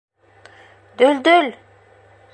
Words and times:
Дөлдөл! 1.03 1.53